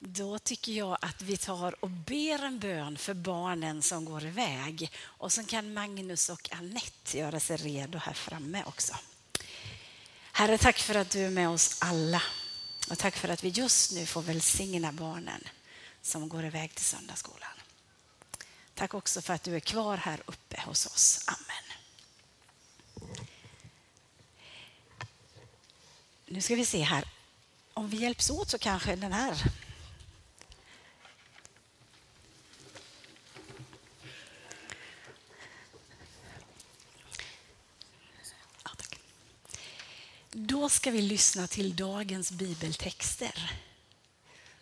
Då 0.00 0.38
tycker 0.38 0.72
jag 0.72 0.98
att 1.00 1.22
vi 1.22 1.36
tar 1.36 1.84
och 1.84 1.90
ber 1.90 2.44
en 2.44 2.58
bön 2.58 2.98
för 2.98 3.14
barnen 3.14 3.82
som 3.82 4.04
går 4.04 4.24
iväg. 4.24 4.92
Och 5.00 5.32
så 5.32 5.44
kan 5.44 5.72
Magnus 5.72 6.28
och 6.28 6.52
Annette 6.52 7.18
göra 7.18 7.40
sig 7.40 7.56
redo 7.56 7.98
här 7.98 8.12
framme 8.12 8.64
också. 8.66 8.94
Herre, 10.32 10.58
tack 10.58 10.78
för 10.78 10.94
att 10.94 11.10
du 11.10 11.20
är 11.20 11.30
med 11.30 11.48
oss 11.48 11.76
alla. 11.80 12.22
Och 12.90 12.98
tack 12.98 13.16
för 13.16 13.28
att 13.28 13.44
vi 13.44 13.48
just 13.48 13.92
nu 13.92 14.06
får 14.06 14.22
välsigna 14.22 14.92
barnen 14.92 15.44
som 16.02 16.28
går 16.28 16.44
iväg 16.44 16.74
till 16.74 16.84
söndagsskolan. 16.84 17.48
Tack 18.74 18.94
också 18.94 19.22
för 19.22 19.34
att 19.34 19.42
du 19.42 19.56
är 19.56 19.60
kvar 19.60 19.96
här 19.96 20.22
uppe 20.26 20.60
hos 20.66 20.86
oss. 20.86 21.24
Amen. 21.26 21.64
Nu 26.26 26.40
ska 26.40 26.54
vi 26.54 26.66
se 26.66 26.82
här. 26.82 27.04
Om 27.74 27.88
vi 27.88 27.96
hjälps 27.96 28.30
åt 28.30 28.50
så 28.50 28.58
kanske 28.58 28.96
den 28.96 29.12
här 29.12 29.42
Då 40.68 40.72
ska 40.72 40.90
vi 40.90 41.02
lyssna 41.02 41.46
till 41.46 41.76
dagens 41.76 42.32
bibeltexter. 42.32 43.50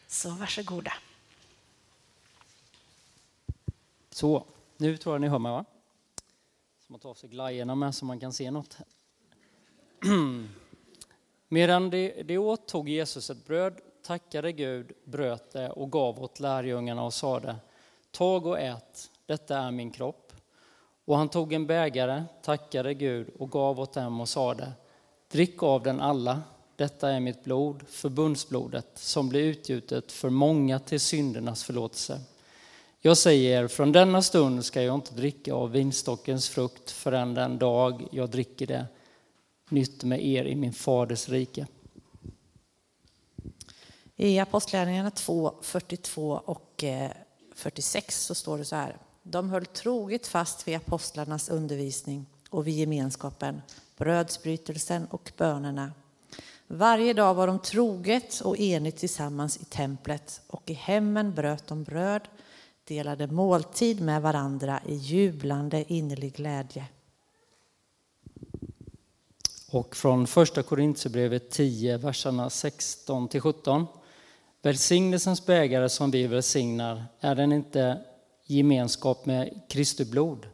Så 0.06 0.30
varsågoda. 0.30 0.92
Så, 4.10 4.44
nu 4.76 4.96
tror 4.96 5.14
jag 5.14 5.20
ni 5.20 5.28
hör 5.28 5.38
mig 5.38 5.52
va? 5.52 5.64
Så 6.86 6.92
man 6.92 7.00
tar 7.00 7.10
av 7.10 7.14
sig 7.14 7.28
glajjorna 7.28 7.74
med 7.74 7.94
så 7.94 8.04
man 8.04 8.20
kan 8.20 8.32
se 8.32 8.50
något. 8.50 8.78
Medan 11.48 11.90
det, 11.90 12.22
det 12.22 12.38
åt 12.38 12.68
tog 12.68 12.88
Jesus 12.88 13.30
ett 13.30 13.46
bröd, 13.46 13.80
tackade 14.02 14.52
Gud, 14.52 14.92
bröt 15.04 15.52
det 15.52 15.70
och 15.70 15.92
gav 15.92 16.22
åt 16.22 16.40
lärjungarna 16.40 17.04
och 17.04 17.14
sade 17.14 17.56
Tag 18.10 18.46
och 18.46 18.60
ät, 18.60 19.10
detta 19.26 19.58
är 19.58 19.70
min 19.70 19.90
kropp. 19.90 20.32
Och 21.04 21.16
han 21.16 21.28
tog 21.28 21.52
en 21.52 21.66
bägare, 21.66 22.24
tackade 22.42 22.94
Gud 22.94 23.28
och 23.38 23.50
gav 23.50 23.80
åt 23.80 23.92
dem 23.92 24.20
och 24.20 24.28
sade 24.28 24.72
Drick 25.28 25.62
av 25.62 25.82
den 25.82 26.00
alla, 26.00 26.42
detta 26.76 27.10
är 27.10 27.20
mitt 27.20 27.44
blod, 27.44 27.82
förbundsblodet, 27.88 28.90
som 28.94 29.28
blir 29.28 29.40
utgjutet 29.40 30.12
för 30.12 30.30
många 30.30 30.78
till 30.78 31.00
syndernas 31.00 31.64
förlåtelse. 31.64 32.20
Jag 33.00 33.18
säger 33.18 33.62
er, 33.62 33.68
från 33.68 33.92
denna 33.92 34.22
stund 34.22 34.64
ska 34.64 34.82
jag 34.82 34.94
inte 34.94 35.14
dricka 35.14 35.54
av 35.54 35.70
vinstockens 35.70 36.48
frukt 36.48 36.90
förrän 36.90 37.34
den 37.34 37.58
dag 37.58 38.08
jag 38.10 38.30
dricker 38.30 38.66
det 38.66 38.86
nytt 39.70 40.04
med 40.04 40.26
er 40.26 40.44
i 40.44 40.54
min 40.54 40.72
faders 40.72 41.28
rike. 41.28 41.66
I 44.16 44.38
Apostlagärningarna 44.38 45.10
2, 45.10 45.54
42 45.62 46.40
och 46.44 46.84
eh, 46.84 47.10
46 47.54 48.24
så 48.24 48.34
står 48.34 48.58
det 48.58 48.64
så 48.64 48.76
här. 48.76 48.96
De 49.22 49.50
höll 49.50 49.66
troget 49.66 50.26
fast 50.26 50.68
vid 50.68 50.76
apostlarnas 50.76 51.48
undervisning 51.48 52.26
och 52.50 52.66
vid 52.66 52.74
gemenskapen, 52.74 53.62
brödsbrytelsen 53.96 55.06
och 55.10 55.32
bönerna. 55.36 55.92
Varje 56.66 57.12
dag 57.12 57.34
var 57.34 57.46
de 57.46 57.58
troget 57.58 58.40
och 58.40 58.58
enigt 58.58 58.96
tillsammans 58.96 59.56
i 59.56 59.64
templet 59.64 60.40
och 60.46 60.70
i 60.70 60.72
hemmen 60.72 61.34
bröt 61.34 61.66
de 61.66 61.84
bröd, 61.84 62.28
delade 62.84 63.26
måltid 63.26 64.00
med 64.00 64.22
varandra 64.22 64.80
i 64.86 64.94
jublande 64.94 65.84
innerlig 65.92 66.34
glädje. 66.34 66.84
Och 69.70 69.96
från 69.96 70.26
första 70.26 70.62
Korintierbrevet 70.62 71.50
10, 71.50 71.96
verserna 71.96 72.50
16 72.50 73.28
till 73.28 73.40
17. 73.40 73.86
Välsignelsens 74.62 75.46
bägare 75.46 75.88
som 75.88 76.10
vi 76.10 76.26
välsignar, 76.26 77.04
är 77.20 77.34
den 77.34 77.52
inte 77.52 78.04
gemenskap 78.46 79.26
med 79.26 79.60
Kristi 79.68 80.04
blod? 80.04 80.46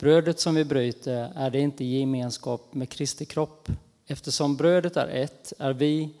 Brödet 0.00 0.40
som 0.40 0.54
vi 0.54 0.64
bryter, 0.64 1.32
är 1.34 1.50
det 1.50 1.60
inte 1.60 1.84
gemenskap 1.84 2.74
med 2.74 2.88
Kristi 2.88 3.24
kropp? 3.24 3.68
Eftersom 4.06 4.56
brödet 4.56 4.96
är 4.96 5.08
ett, 5.08 5.52
är 5.58 5.72
vi 5.72 6.14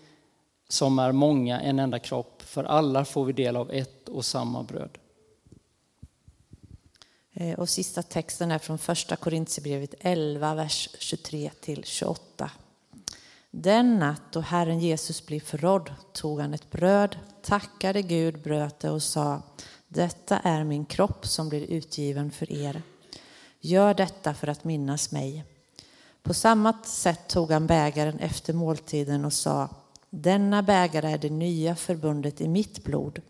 som 0.68 0.98
är 0.98 1.12
många 1.12 1.60
en 1.60 1.78
enda 1.78 1.98
kropp, 1.98 2.42
för 2.42 2.64
alla 2.64 3.04
får 3.04 3.24
vi 3.24 3.32
del 3.32 3.56
av 3.56 3.70
ett 3.70 4.08
och 4.08 4.24
samma 4.24 4.62
bröd. 4.62 4.98
Eh, 7.32 7.58
och 7.58 7.68
sista 7.68 8.02
texten 8.02 8.50
är 8.50 8.58
från 8.58 8.78
första 8.78 9.16
Korintierbrevet 9.16 9.94
11, 10.00 10.54
vers 10.54 10.88
23 10.98 11.50
till 11.60 11.84
28. 11.84 12.50
Den 13.50 13.98
natt 13.98 14.22
då 14.32 14.40
Herren 14.40 14.80
Jesus 14.80 15.26
blev 15.26 15.40
förrådd 15.40 15.92
tog 16.12 16.40
han 16.40 16.54
ett 16.54 16.70
bröd, 16.70 17.16
tackade 17.42 18.02
Gud, 18.02 18.42
bröt 18.42 18.80
det 18.80 18.90
och 18.90 19.02
sa 19.02 19.42
Detta 19.88 20.38
är 20.38 20.64
min 20.64 20.84
kropp 20.84 21.26
som 21.26 21.48
blir 21.48 21.62
utgiven 21.62 22.30
för 22.30 22.52
er. 22.52 22.82
Gör 23.60 23.94
detta 23.94 24.34
för 24.34 24.48
att 24.48 24.64
minnas 24.64 25.12
mig. 25.12 25.44
På 26.22 26.34
samma 26.34 26.82
sätt 26.84 27.28
tog 27.28 27.50
han 27.50 27.66
bägaren 27.66 28.18
efter 28.18 28.52
måltiden 28.52 29.24
och 29.24 29.32
sa 29.32 29.68
Denna 30.10 30.62
bägare 30.62 31.12
är 31.12 31.18
det 31.18 31.30
nya 31.30 31.76
förbundet 31.76 32.40
i 32.40 32.48
mitt 32.48 32.84
blod. 32.84 33.22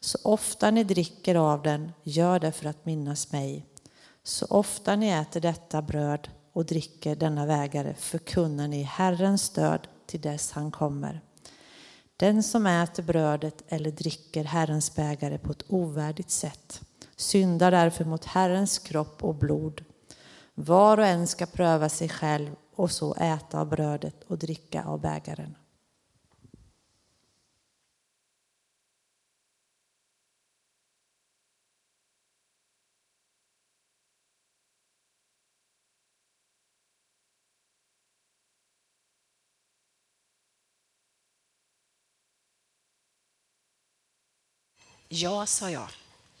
Så 0.00 0.18
ofta 0.24 0.70
ni 0.70 0.84
dricker 0.84 1.34
av 1.34 1.62
den, 1.62 1.92
gör 2.02 2.40
det 2.40 2.52
för 2.52 2.66
att 2.66 2.86
minnas 2.86 3.32
mig. 3.32 3.66
Så 4.22 4.46
ofta 4.46 4.96
ni 4.96 5.08
äter 5.08 5.40
detta 5.40 5.82
bröd 5.82 6.28
och 6.52 6.64
dricker 6.64 7.16
denna 7.16 7.46
vägare 7.46 7.94
förkunnar 7.94 8.68
ni 8.68 8.82
Herrens 8.82 9.50
död 9.50 9.88
till 10.06 10.20
dess 10.20 10.52
han 10.52 10.70
kommer. 10.70 11.20
Den 12.16 12.42
som 12.42 12.66
äter 12.66 13.02
brödet 13.02 13.62
eller 13.68 13.90
dricker 13.90 14.44
Herrens 14.44 14.94
bägare 14.94 15.38
på 15.38 15.52
ett 15.52 15.64
ovärdigt 15.68 16.30
sätt 16.30 16.82
syndar 17.20 17.70
därför 17.70 18.04
mot 18.04 18.24
Herrens 18.24 18.78
kropp 18.78 19.24
och 19.24 19.34
blod. 19.34 19.84
Var 20.54 20.98
och 20.98 21.06
en 21.06 21.26
ska 21.26 21.46
pröva 21.46 21.88
sig 21.88 22.08
själv 22.08 22.50
och 22.74 22.90
så 22.90 23.14
äta 23.14 23.60
av 23.60 23.68
brödet 23.68 24.24
och 24.26 24.38
dricka 24.38 24.84
av 24.84 25.00
bägaren. 25.00 25.54
Ja, 45.08 45.46
sa 45.46 45.70
jag. 45.70 45.88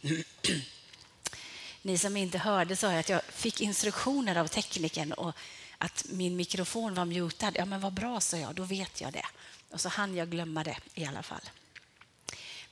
Ni 1.82 1.98
som 1.98 2.16
inte 2.16 2.38
hörde 2.38 2.76
sa 2.76 2.98
att 2.98 3.08
jag 3.08 3.24
fick 3.24 3.60
instruktioner 3.60 4.36
av 4.36 4.46
teknikern 4.46 5.12
och 5.12 5.34
att 5.78 6.04
min 6.08 6.36
mikrofon 6.36 6.94
var 6.94 7.04
mutad. 7.04 7.52
Ja, 7.54 7.64
men 7.64 7.80
vad 7.80 7.92
bra, 7.92 8.20
sa 8.20 8.36
jag. 8.36 8.54
Då 8.54 8.62
vet 8.62 9.00
jag 9.00 9.12
det. 9.12 9.26
Och 9.70 9.80
så 9.80 9.88
hann 9.88 10.14
jag 10.14 10.30
glömma 10.30 10.64
det 10.64 10.76
i 10.94 11.04
alla 11.04 11.22
fall. 11.22 11.50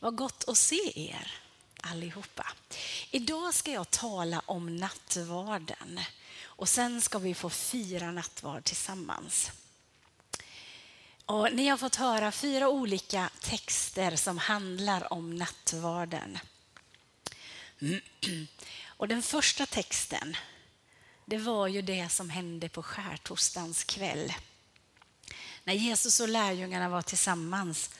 Vad 0.01 0.17
gott 0.17 0.49
att 0.49 0.59
se 0.59 1.11
er 1.11 1.33
allihopa. 1.81 2.47
Idag 3.11 3.55
ska 3.55 3.71
jag 3.71 3.91
tala 3.91 4.43
om 4.47 4.77
nattvarden 4.77 6.01
och 6.45 6.69
sen 6.69 7.01
ska 7.01 7.19
vi 7.19 7.35
få 7.35 7.51
fira 7.51 8.11
nattvard 8.11 8.65
tillsammans. 8.65 9.51
Och 11.25 11.53
ni 11.53 11.69
har 11.69 11.77
fått 11.77 11.97
höra 11.97 12.33
fyra 12.33 12.69
olika 12.69 13.31
texter 13.41 14.17
som 14.17 14.39
handlar 14.39 15.13
om 15.13 15.37
nattvarden. 15.37 16.39
Och 18.87 19.09
den 19.09 19.23
första 19.23 19.67
texten, 19.67 20.37
det 21.25 21.39
var 21.39 21.67
ju 21.67 21.83
det 21.83 22.09
som 22.09 22.31
hände 22.31 22.69
på 22.69 22.83
skärtorsdagens 22.83 23.85
kväll. 23.85 24.33
När 25.65 25.75
Jesus 25.75 26.21
och 26.21 26.29
lärjungarna 26.29 26.89
var 26.89 27.03
tillsammans 27.03 27.91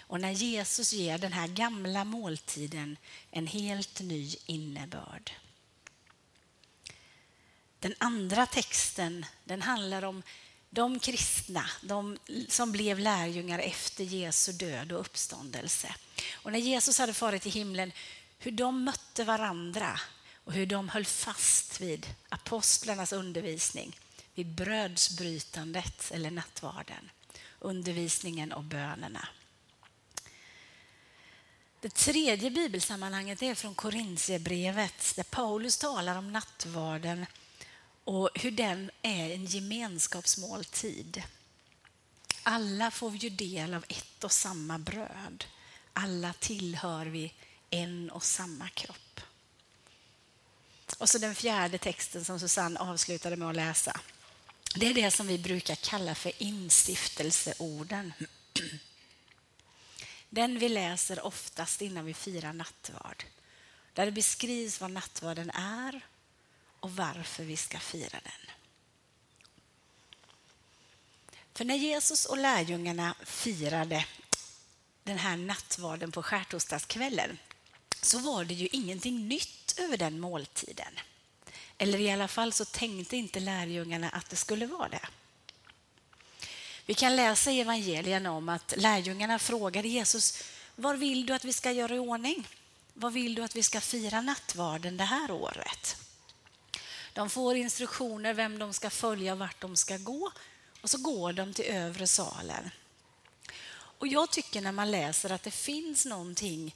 och 0.00 0.20
när 0.20 0.30
Jesus 0.30 0.92
ger 0.92 1.18
den 1.18 1.32
här 1.32 1.46
gamla 1.46 2.04
måltiden 2.04 2.96
en 3.30 3.46
helt 3.46 4.00
ny 4.00 4.36
innebörd. 4.46 5.32
Den 7.80 7.94
andra 7.98 8.46
texten 8.46 9.26
den 9.44 9.62
handlar 9.62 10.02
om 10.02 10.22
de 10.70 10.98
kristna, 10.98 11.70
de 11.82 12.18
som 12.48 12.72
blev 12.72 12.98
lärjungar 12.98 13.58
efter 13.58 14.04
Jesu 14.04 14.52
död 14.52 14.92
och 14.92 15.00
uppståndelse. 15.00 15.94
Och 16.32 16.52
när 16.52 16.58
Jesus 16.58 16.98
hade 16.98 17.14
farit 17.14 17.42
till 17.42 17.52
himlen, 17.52 17.92
hur 18.38 18.50
de 18.50 18.84
mötte 18.84 19.24
varandra 19.24 20.00
och 20.44 20.52
hur 20.52 20.66
de 20.66 20.88
höll 20.88 21.04
fast 21.04 21.80
vid 21.80 22.06
apostlarnas 22.28 23.12
undervisning, 23.12 23.96
vid 24.34 24.46
brödsbrytandet 24.46 26.10
eller 26.14 26.30
nattvarden, 26.30 27.10
undervisningen 27.58 28.52
och 28.52 28.64
bönerna. 28.64 29.28
Det 31.80 31.94
tredje 31.94 32.50
bibelsammanhanget 32.50 33.42
är 33.42 33.54
från 33.54 33.74
Korintierbrevet 33.74 35.16
där 35.16 35.22
Paulus 35.22 35.78
talar 35.78 36.16
om 36.16 36.32
nattvarden 36.32 37.26
och 38.04 38.30
hur 38.34 38.50
den 38.50 38.90
är 39.02 39.30
en 39.30 39.44
gemenskapsmåltid. 39.44 41.22
Alla 42.42 42.90
får 42.90 43.16
ju 43.16 43.30
del 43.30 43.74
av 43.74 43.84
ett 43.88 44.24
och 44.24 44.32
samma 44.32 44.78
bröd. 44.78 45.44
Alla 45.92 46.32
tillhör 46.32 47.06
vi 47.06 47.32
en 47.70 48.10
och 48.10 48.24
samma 48.24 48.68
kropp. 48.68 49.20
Och 50.98 51.08
så 51.08 51.18
den 51.18 51.34
fjärde 51.34 51.78
texten 51.78 52.24
som 52.24 52.40
Susanne 52.40 52.80
avslutade 52.80 53.36
med 53.36 53.48
att 53.48 53.56
läsa. 53.56 54.00
Det 54.74 54.86
är 54.86 54.94
det 54.94 55.10
som 55.10 55.26
vi 55.26 55.38
brukar 55.38 55.74
kalla 55.74 56.14
för 56.14 56.42
instiftelseorden. 56.42 58.12
Den 60.30 60.58
vi 60.58 60.68
läser 60.68 61.26
oftast 61.26 61.82
innan 61.82 62.04
vi 62.04 62.14
firar 62.14 62.52
nattvard. 62.52 63.24
Där 63.92 64.06
det 64.06 64.12
beskrivs 64.12 64.80
vad 64.80 64.90
nattvarden 64.90 65.50
är 65.50 66.00
och 66.80 66.96
varför 66.96 67.44
vi 67.44 67.56
ska 67.56 67.78
fira 67.78 68.20
den. 68.22 68.50
För 71.54 71.64
när 71.64 71.74
Jesus 71.74 72.26
och 72.26 72.38
lärjungarna 72.38 73.14
firade 73.24 74.06
den 75.04 75.18
här 75.18 75.36
nattvarden 75.36 76.12
på 76.12 76.22
skärtorsdagskvällen 76.22 77.38
så 78.02 78.18
var 78.18 78.44
det 78.44 78.54
ju 78.54 78.68
ingenting 78.72 79.28
nytt 79.28 79.78
över 79.78 79.96
den 79.96 80.20
måltiden. 80.20 80.98
Eller 81.78 82.00
i 82.00 82.10
alla 82.10 82.28
fall 82.28 82.52
så 82.52 82.64
tänkte 82.64 83.16
inte 83.16 83.40
lärjungarna 83.40 84.08
att 84.08 84.30
det 84.30 84.36
skulle 84.36 84.66
vara 84.66 84.88
det. 84.88 85.08
Vi 86.86 86.94
kan 86.94 87.16
läsa 87.16 87.50
i 87.50 87.60
evangelierna 87.60 88.32
om 88.32 88.48
att 88.48 88.74
lärjungarna 88.76 89.38
frågade 89.38 89.88
Jesus, 89.88 90.42
var 90.76 90.94
vill 90.96 91.26
du 91.26 91.32
att 91.34 91.44
vi 91.44 91.52
ska 91.52 91.72
göra 91.72 91.94
i 91.94 91.98
ordning? 91.98 92.48
Vad 92.94 93.12
vill 93.12 93.34
du 93.34 93.42
att 93.42 93.56
vi 93.56 93.62
ska 93.62 93.80
fira 93.80 94.20
nattvarden 94.20 94.96
det 94.96 95.04
här 95.04 95.30
året? 95.30 95.96
De 97.12 97.30
får 97.30 97.56
instruktioner 97.56 98.34
vem 98.34 98.58
de 98.58 98.72
ska 98.72 98.90
följa 98.90 99.32
och 99.32 99.38
vart 99.38 99.60
de 99.60 99.76
ska 99.76 99.96
gå 99.96 100.32
och 100.80 100.90
så 100.90 100.98
går 100.98 101.32
de 101.32 101.54
till 101.54 101.64
övre 101.64 102.06
salen. 102.06 102.70
Och 103.70 104.06
jag 104.06 104.30
tycker 104.30 104.60
när 104.60 104.72
man 104.72 104.90
läser 104.90 105.32
att 105.32 105.42
det 105.42 105.50
finns 105.50 106.06
någonting 106.06 106.74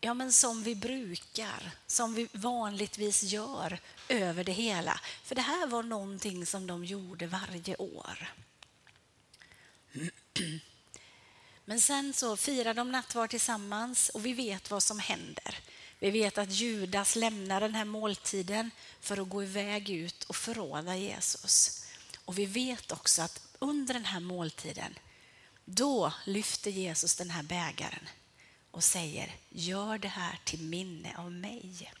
ja, 0.00 0.14
men 0.14 0.32
som 0.32 0.62
vi 0.62 0.74
brukar, 0.74 1.70
som 1.86 2.14
vi 2.14 2.28
vanligtvis 2.32 3.22
gör 3.22 3.78
över 4.08 4.44
det 4.44 4.52
hela. 4.52 5.00
För 5.24 5.34
det 5.34 5.40
här 5.40 5.66
var 5.66 5.82
någonting 5.82 6.46
som 6.46 6.66
de 6.66 6.84
gjorde 6.84 7.26
varje 7.26 7.76
år. 7.76 8.32
Men 11.64 11.80
sen 11.80 12.12
så 12.12 12.36
firar 12.36 12.74
de 12.74 12.92
nattvard 12.92 13.30
tillsammans 13.30 14.08
och 14.08 14.26
vi 14.26 14.32
vet 14.32 14.70
vad 14.70 14.82
som 14.82 14.98
händer. 14.98 15.58
Vi 15.98 16.10
vet 16.10 16.38
att 16.38 16.50
Judas 16.50 17.16
lämnar 17.16 17.60
den 17.60 17.74
här 17.74 17.84
måltiden 17.84 18.70
för 19.00 19.22
att 19.22 19.28
gå 19.28 19.42
iväg 19.42 19.90
ut 19.90 20.24
och 20.24 20.36
förråda 20.36 20.96
Jesus. 20.96 21.84
Och 22.24 22.38
vi 22.38 22.46
vet 22.46 22.92
också 22.92 23.22
att 23.22 23.42
under 23.58 23.94
den 23.94 24.04
här 24.04 24.20
måltiden, 24.20 24.98
då 25.64 26.12
lyfter 26.26 26.70
Jesus 26.70 27.16
den 27.16 27.30
här 27.30 27.42
bägaren 27.42 28.08
och 28.70 28.84
säger 28.84 29.36
gör 29.48 29.98
det 29.98 30.08
här 30.08 30.38
till 30.44 30.62
minne 30.62 31.14
av 31.16 31.32
mig. 31.32 31.92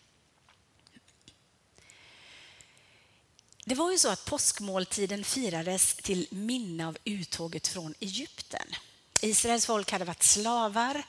Det 3.64 3.74
var 3.74 3.90
ju 3.90 3.98
så 3.98 4.08
att 4.08 4.24
påskmåltiden 4.24 5.24
firades 5.24 5.94
till 5.94 6.28
minne 6.30 6.86
av 6.86 6.96
uttåget 7.04 7.68
från 7.68 7.94
Egypten. 8.00 8.66
Israels 9.22 9.66
folk 9.66 9.92
hade 9.92 10.04
varit 10.04 10.22
slavar 10.22 11.02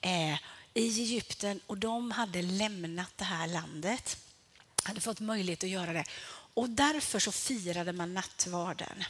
eh, 0.00 0.34
i 0.74 1.02
Egypten 1.02 1.60
och 1.66 1.78
de 1.78 2.10
hade 2.10 2.42
lämnat 2.42 3.12
det 3.16 3.24
här 3.24 3.46
landet, 3.46 4.16
hade 4.82 5.00
fått 5.00 5.20
möjlighet 5.20 5.64
att 5.64 5.70
göra 5.70 5.92
det. 5.92 6.04
Och 6.54 6.70
därför 6.70 7.18
så 7.18 7.32
firade 7.32 7.92
man 7.92 8.14
nattvarden. 8.14 9.04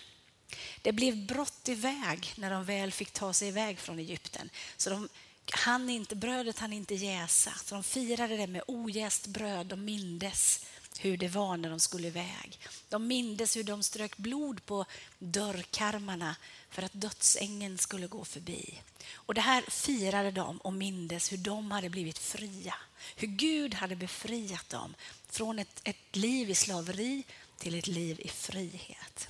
Det 0.83 0.93
blev 0.93 1.27
brott 1.27 1.69
iväg 1.69 2.33
när 2.37 2.50
de 2.50 2.65
väl 2.65 2.93
fick 2.93 3.11
ta 3.11 3.33
sig 3.33 3.49
iväg 3.49 3.79
från 3.79 3.99
Egypten. 3.99 4.50
Så 4.77 4.91
de 4.91 5.09
han 5.50 5.91
inte, 5.91 6.17
brödet 6.17 6.58
hann 6.58 6.73
inte 6.73 6.94
jäsa, 6.94 7.52
så 7.64 7.75
de 7.75 7.85
firade 7.85 8.37
det 8.37 8.46
med 8.46 8.62
ojäst 8.67 9.26
bröd. 9.26 9.67
De 9.67 9.85
mindes 9.85 10.67
hur 10.99 11.17
det 11.17 11.29
var 11.29 11.56
när 11.56 11.70
de 11.70 11.81
skulle 11.81 12.08
iväg. 12.08 12.58
De 12.88 13.06
mindes 13.06 13.56
hur 13.56 13.64
de 13.64 13.82
strök 13.82 14.17
blod 14.17 14.67
på 14.67 14.85
dörrkarmarna 15.19 16.37
för 16.70 16.82
att 16.82 16.93
dödsängeln 16.93 17.79
skulle 17.79 18.06
gå 18.06 18.25
förbi. 18.25 18.81
Och 19.14 19.35
Det 19.35 19.41
här 19.41 19.62
firade 19.62 20.31
de 20.31 20.58
och 20.58 20.73
mindes 20.73 21.32
hur 21.32 21.38
de 21.38 21.70
hade 21.70 21.88
blivit 21.88 22.19
fria. 22.19 22.75
Hur 23.17 23.29
Gud 23.29 23.75
hade 23.75 23.97
befriat 23.97 24.69
dem 24.69 24.94
från 25.31 25.58
ett, 25.58 25.81
ett 25.85 26.17
liv 26.17 26.50
i 26.50 26.55
slaveri 26.55 27.23
till 27.58 27.75
ett 27.75 27.87
liv 27.87 28.20
i 28.20 28.29
frihet. 28.29 29.29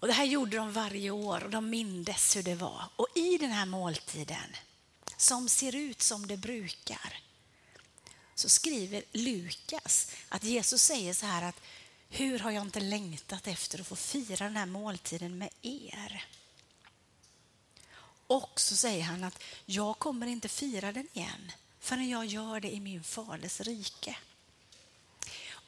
Och 0.00 0.06
Det 0.06 0.12
här 0.12 0.24
gjorde 0.24 0.56
de 0.56 0.72
varje 0.72 1.10
år 1.10 1.44
och 1.44 1.50
de 1.50 1.70
mindes 1.70 2.36
hur 2.36 2.42
det 2.42 2.54
var. 2.54 2.84
Och 2.96 3.08
i 3.14 3.38
den 3.38 3.50
här 3.50 3.66
måltiden, 3.66 4.56
som 5.16 5.48
ser 5.48 5.74
ut 5.74 6.02
som 6.02 6.26
det 6.26 6.36
brukar, 6.36 7.20
så 8.34 8.48
skriver 8.48 9.02
Lukas 9.12 10.12
att 10.28 10.44
Jesus 10.44 10.82
säger 10.82 11.14
så 11.14 11.26
här 11.26 11.42
att 11.42 11.60
hur 12.08 12.38
har 12.38 12.50
jag 12.50 12.62
inte 12.62 12.80
längtat 12.80 13.46
efter 13.46 13.80
att 13.80 13.86
få 13.86 13.96
fira 13.96 14.44
den 14.44 14.56
här 14.56 14.66
måltiden 14.66 15.38
med 15.38 15.48
er? 15.62 16.24
Och 18.26 18.60
så 18.60 18.76
säger 18.76 19.02
han 19.02 19.24
att 19.24 19.42
jag 19.66 19.98
kommer 19.98 20.26
inte 20.26 20.48
fira 20.48 20.92
den 20.92 21.08
igen 21.12 21.52
förrän 21.80 22.08
jag 22.08 22.26
gör 22.26 22.60
det 22.60 22.74
i 22.74 22.80
min 22.80 23.02
faders 23.04 23.60
rike. 23.60 24.16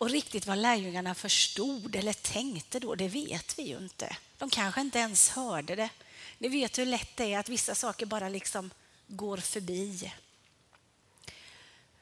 Och 0.03 0.11
riktigt 0.11 0.47
vad 0.47 0.59
lärjungarna 0.59 1.15
förstod 1.15 1.97
eller 1.97 2.13
tänkte 2.13 2.79
då, 2.79 2.95
det 2.95 3.09
vet 3.09 3.59
vi 3.59 3.63
ju 3.63 3.79
inte. 3.79 4.17
De 4.39 4.51
kanske 4.51 4.81
inte 4.81 4.99
ens 4.99 5.29
hörde 5.29 5.75
det. 5.75 5.91
Ni 6.39 6.49
vet 6.49 6.79
hur 6.79 6.87
lätt 6.87 7.17
det 7.17 7.33
är 7.33 7.39
att 7.39 7.49
vissa 7.49 7.75
saker 7.75 8.07
bara 8.07 8.29
liksom 8.29 8.71
går 9.07 9.37
förbi. 9.37 10.13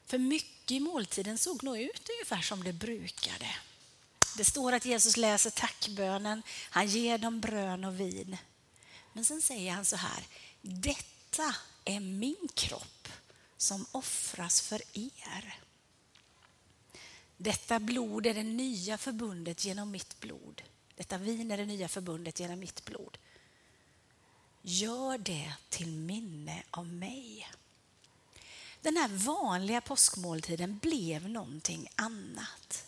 För 0.07 0.19
mycket 0.19 0.71
i 0.71 0.81
måltiden 0.81 1.39
såg 1.39 1.65
nog 1.65 1.79
ut 1.79 2.09
ungefär 2.11 2.41
som 2.43 2.65
det 2.65 2.73
brukade. 2.73 3.55
Det 4.37 4.45
står 4.45 4.73
att 4.73 4.85
Jesus 4.85 5.17
läser 5.17 5.51
tackbönen, 5.51 6.43
han 6.71 6.87
ger 6.87 7.19
dem 7.19 7.41
brön 7.41 7.85
och 7.85 8.01
vin. 8.01 8.37
Men 9.13 9.25
sen 9.25 9.43
säger 9.43 9.73
han 9.73 9.85
så 9.85 9.97
här, 9.97 10.25
detta 10.63 11.55
är 11.85 12.01
min 12.01 12.49
kropp 12.55 13.09
som 13.57 13.87
offras 13.93 14.61
för 14.61 14.83
er. 14.93 15.61
Detta 17.43 17.81
blod 17.81 18.27
är 18.27 18.35
det 18.35 18.43
nya 18.43 18.99
förbundet 18.99 19.65
genom 19.65 19.91
mitt 19.91 20.21
blod. 20.21 20.63
Detta 20.97 21.19
vin 21.19 21.51
är 21.51 21.57
det 21.57 21.67
nya 21.67 21.89
förbundet 21.89 22.41
genom 22.41 22.59
mitt 22.59 22.85
blod. 22.85 23.19
Gör 24.63 25.19
det 25.19 25.53
till 25.69 25.89
minne 25.89 26.63
av 26.71 26.87
mig. 26.87 27.51
Den 28.81 28.97
här 28.97 29.09
vanliga 29.09 29.81
påskmåltiden 29.81 30.79
blev 30.79 31.29
någonting 31.29 31.89
annat. 31.95 32.87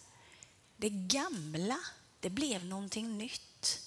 Det 0.77 0.91
gamla, 0.91 1.79
det 2.21 2.31
blev 2.31 2.65
någonting 2.65 3.19
nytt. 3.19 3.81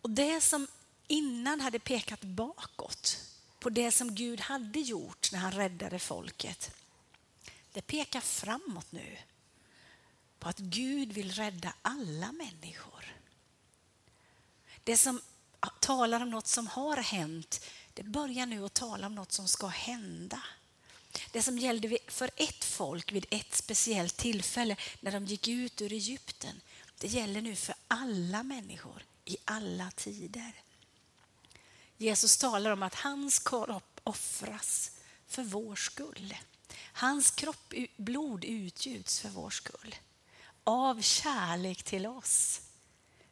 Och 0.00 0.10
det 0.10 0.40
som 0.40 0.66
innan 1.06 1.60
hade 1.60 1.78
pekat 1.78 2.20
bakåt 2.20 3.18
på 3.58 3.70
det 3.70 3.92
som 3.92 4.14
Gud 4.14 4.40
hade 4.40 4.80
gjort 4.80 5.32
när 5.32 5.38
han 5.38 5.52
räddade 5.52 5.98
folket, 5.98 6.70
det 7.72 7.82
pekar 7.82 8.20
framåt 8.20 8.92
nu 8.92 9.18
på 10.38 10.48
att 10.48 10.58
Gud 10.58 11.12
vill 11.12 11.32
rädda 11.32 11.72
alla 11.82 12.32
människor. 12.32 13.14
Det 14.84 14.96
som 14.96 15.20
talar 15.80 16.20
om 16.20 16.30
något 16.30 16.46
som 16.46 16.66
har 16.66 16.96
hänt, 16.96 17.64
det 17.94 18.02
börjar 18.02 18.46
nu 18.46 18.64
att 18.64 18.74
tala 18.74 19.06
om 19.06 19.14
något 19.14 19.32
som 19.32 19.48
ska 19.48 19.66
hända. 19.66 20.42
Det 21.32 21.42
som 21.42 21.58
gällde 21.58 21.98
för 22.08 22.30
ett 22.36 22.64
folk 22.64 23.12
vid 23.12 23.26
ett 23.30 23.54
speciellt 23.54 24.16
tillfälle 24.16 24.76
när 25.00 25.12
de 25.12 25.24
gick 25.24 25.48
ut 25.48 25.82
ur 25.82 25.92
Egypten, 25.92 26.60
det 26.98 27.06
gäller 27.06 27.40
nu 27.40 27.56
för 27.56 27.74
alla 27.88 28.42
människor 28.42 29.02
i 29.24 29.36
alla 29.44 29.90
tider. 29.90 30.52
Jesus 31.96 32.36
talar 32.36 32.70
om 32.70 32.82
att 32.82 32.94
hans 32.94 33.38
kropp 33.38 34.00
offras 34.04 34.90
för 35.26 35.42
vår 35.42 35.76
skull. 35.76 36.36
Hans 36.92 37.30
kropp, 37.30 37.74
blod 37.96 38.44
utgjuts 38.44 39.20
för 39.20 39.28
vår 39.28 39.50
skull. 39.50 39.94
Av 40.68 41.02
kärlek 41.02 41.82
till 41.82 42.06
oss, 42.06 42.60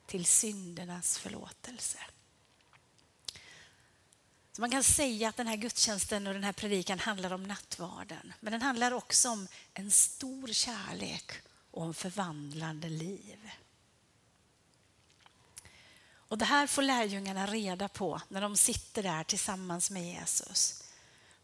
till 0.06 0.26
syndernas 0.26 1.18
förlåtelse. 1.18 1.98
Så 4.52 4.60
man 4.60 4.70
kan 4.70 4.84
säga 4.84 5.28
att 5.28 5.36
den 5.36 5.46
här 5.46 5.56
gudstjänsten 5.56 6.26
och 6.26 6.34
den 6.34 6.44
här 6.44 6.52
predikan 6.52 6.98
handlar 6.98 7.32
om 7.32 7.44
nattvarden. 7.44 8.32
Men 8.40 8.52
den 8.52 8.62
handlar 8.62 8.92
också 8.92 9.30
om 9.30 9.48
en 9.74 9.90
stor 9.90 10.52
kärlek 10.52 11.32
och 11.70 11.82
om 11.82 11.94
förvandlande 11.94 12.88
liv. 12.88 13.50
Och 16.06 16.38
Det 16.38 16.44
här 16.44 16.66
får 16.66 16.82
lärjungarna 16.82 17.46
reda 17.46 17.88
på 17.88 18.20
när 18.28 18.40
de 18.40 18.56
sitter 18.56 19.02
där 19.02 19.24
tillsammans 19.24 19.90
med 19.90 20.04
Jesus. 20.04 20.84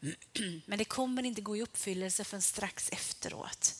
Men 0.67 0.79
det 0.79 0.85
kommer 0.85 1.23
inte 1.23 1.41
gå 1.41 1.57
i 1.57 1.63
uppfyllelse 1.63 2.25
förrän 2.25 2.43
strax 2.43 2.89
efteråt. 2.93 3.75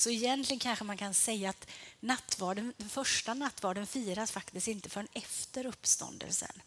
Så 0.00 0.10
egentligen 0.10 0.60
kanske 0.60 0.84
man 0.84 0.96
kan 0.96 1.14
säga 1.14 1.50
att 1.50 1.66
nattvarden, 2.00 2.74
den 2.76 2.88
första 2.88 3.34
nattvarden 3.34 3.86
firas 3.86 4.32
faktiskt 4.32 4.68
inte 4.68 4.90
förrän 4.90 5.08
efter 5.12 5.66
uppståndelsen. 5.66 6.62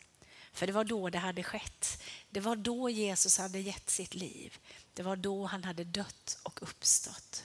För 0.51 0.67
det 0.67 0.73
var 0.73 0.83
då 0.83 1.09
det 1.09 1.17
hade 1.17 1.43
skett. 1.43 2.03
Det 2.29 2.39
var 2.39 2.55
då 2.55 2.89
Jesus 2.89 3.37
hade 3.37 3.59
gett 3.59 3.89
sitt 3.89 4.13
liv. 4.13 4.57
Det 4.93 5.03
var 5.03 5.15
då 5.15 5.45
han 5.45 5.63
hade 5.63 5.83
dött 5.83 6.37
och 6.43 6.63
uppstått. 6.63 7.43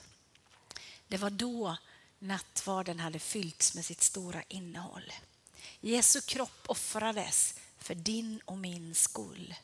Det 1.07 1.17
var 1.17 1.29
då 1.29 1.77
nattvarden 2.19 2.99
hade 2.99 3.19
fyllts 3.19 3.75
med 3.75 3.85
sitt 3.85 4.01
stora 4.01 4.43
innehåll. 4.47 5.13
Jesu 5.79 6.21
kropp 6.21 6.63
offrades 6.65 7.55
för 7.77 7.95
din 7.95 8.41
och 8.45 8.57
min 8.57 8.95
skull. 8.95 9.55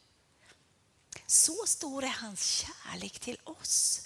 Så 1.26 1.56
stor 1.68 2.04
är 2.04 2.16
hans 2.22 2.46
kärlek 2.46 3.20
till 3.20 3.38
oss. 3.44 4.02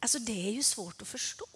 Alltså 0.00 0.18
det 0.18 0.48
är 0.48 0.52
ju 0.52 0.62
svårt 0.62 1.02
att 1.02 1.08
förstå. 1.08 1.46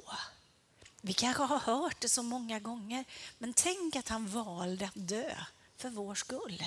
Vi 1.01 1.13
kanske 1.13 1.43
har 1.43 1.59
hört 1.59 2.01
det 2.01 2.09
så 2.09 2.23
många 2.23 2.61
gånger, 2.61 3.05
men 3.39 3.53
tänk 3.55 3.97
att 3.97 4.09
han 4.09 4.29
valde 4.29 4.85
att 4.85 5.09
dö 5.09 5.35
för 5.77 5.91
vår 5.91 6.15
skull. 6.15 6.65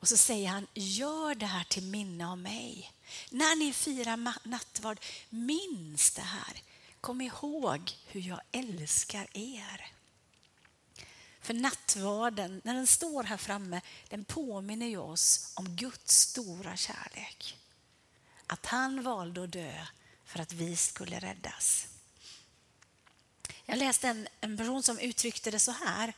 Och 0.00 0.08
så 0.08 0.16
säger 0.16 0.48
han, 0.48 0.66
gör 0.74 1.34
det 1.34 1.46
här 1.46 1.64
till 1.64 1.82
minne 1.82 2.26
av 2.26 2.38
mig. 2.38 2.92
När 3.30 3.56
ni 3.56 3.72
firar 3.72 4.48
nattvard, 4.48 5.00
minns 5.28 6.10
det 6.10 6.22
här. 6.22 6.62
Kom 7.00 7.20
ihåg 7.20 7.92
hur 8.06 8.20
jag 8.20 8.40
älskar 8.52 9.26
er. 9.32 9.92
För 11.40 11.54
nattvarden, 11.54 12.60
när 12.64 12.74
den 12.74 12.86
står 12.86 13.22
här 13.22 13.36
framme, 13.36 13.80
den 14.08 14.24
påminner 14.24 14.86
ju 14.86 14.98
oss 14.98 15.52
om 15.54 15.76
Guds 15.76 16.16
stora 16.16 16.76
kärlek. 16.76 17.56
Att 18.50 18.66
han 18.66 19.02
valde 19.02 19.44
att 19.44 19.52
dö 19.52 19.86
för 20.24 20.40
att 20.40 20.52
vi 20.52 20.76
skulle 20.76 21.18
räddas. 21.18 21.86
Jag 23.64 23.78
läste 23.78 24.08
en, 24.08 24.28
en 24.40 24.56
person 24.56 24.82
som 24.82 24.98
uttryckte 24.98 25.50
det 25.50 25.58
så 25.58 25.70
här 25.70 26.12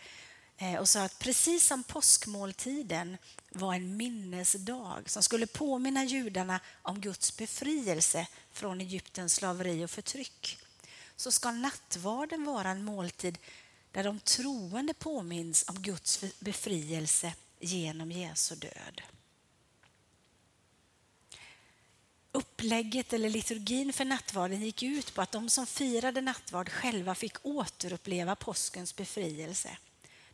eh, 0.59 0.77
och 0.77 0.89
sa 0.89 1.03
att 1.03 1.19
precis 1.19 1.67
som 1.67 1.83
påskmåltiden 1.83 3.17
var 3.51 3.75
en 3.75 3.97
minnesdag 3.97 5.03
som 5.07 5.23
skulle 5.23 5.47
påminna 5.47 6.05
judarna 6.05 6.61
om 6.83 7.01
Guds 7.01 7.37
befrielse 7.37 8.27
från 8.53 8.81
Egyptens 8.81 9.35
slaveri 9.35 9.85
och 9.85 9.91
förtryck 9.91 10.59
så 11.17 11.33
ska 11.33 11.51
nattvarden 11.51 12.45
vara 12.45 12.71
en 12.71 12.85
måltid 12.85 13.39
där 13.91 14.05
de 14.05 14.21
troende 14.21 14.95
påminns 14.95 15.65
om 15.69 15.83
Guds 15.83 16.25
befrielse 16.39 17.35
genom 17.61 18.13
Jesu 18.13 18.55
död. 18.55 19.03
Upplägget 22.63 23.13
eller 23.13 23.31
liturgin 23.31 23.93
för 23.93 24.05
nattvarden 24.05 24.63
gick 24.63 24.83
ut 24.83 25.15
på 25.15 25.23
att 25.23 25.33
de 25.33 25.51
som 25.51 25.67
firade 25.67 26.21
nattvard 26.21 26.69
själva 26.69 27.15
fick 27.15 27.47
återuppleva 27.47 28.37
påskens 28.37 28.97
befrielse. 28.97 29.77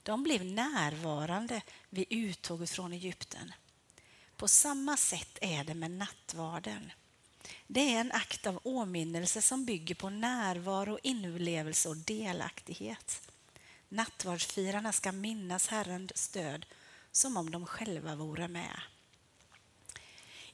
De 0.02 0.22
blev 0.22 0.44
närvarande 0.44 1.62
vid 1.90 2.06
uttåget 2.10 2.70
från 2.70 2.92
Egypten. 2.92 3.52
På 4.36 4.48
samma 4.48 4.96
sätt 4.96 5.38
är 5.40 5.64
det 5.64 5.74
med 5.74 5.90
nattvarden. 5.90 6.92
Det 7.66 7.94
är 7.94 8.00
en 8.00 8.12
akt 8.12 8.46
av 8.46 8.60
åminnelse 8.62 9.42
som 9.42 9.64
bygger 9.64 9.94
på 9.94 10.10
närvaro, 10.10 10.98
inlevelse 11.02 11.88
och 11.88 11.96
delaktighet. 11.96 13.30
Nattvardsfirarna 13.88 14.92
ska 14.92 15.12
minnas 15.12 15.68
Herrens 15.68 16.28
död 16.28 16.66
som 17.12 17.36
om 17.36 17.50
de 17.50 17.66
själva 17.66 18.14
vore 18.14 18.48
med. 18.48 18.80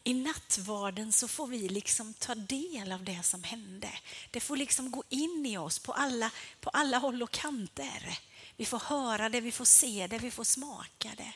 I 0.06 0.14
nattvarden 0.14 1.12
så 1.12 1.28
får 1.28 1.46
vi 1.46 1.68
liksom 1.68 2.14
ta 2.14 2.34
del 2.34 2.92
av 2.92 3.04
det 3.04 3.22
som 3.22 3.42
hände. 3.42 3.88
Det 4.30 4.40
får 4.40 4.56
liksom 4.56 4.90
gå 4.90 5.02
in 5.08 5.46
i 5.46 5.58
oss 5.58 5.78
på 5.78 5.92
alla, 5.92 6.30
på 6.60 6.70
alla 6.70 6.98
håll 6.98 7.22
och 7.22 7.30
kanter. 7.30 8.18
Vi 8.56 8.64
får 8.64 8.78
höra 8.78 9.28
det, 9.28 9.40
vi 9.40 9.52
får 9.52 9.64
se 9.64 10.06
det, 10.06 10.18
vi 10.18 10.30
får 10.30 10.44
smaka 10.44 11.10
det. 11.16 11.32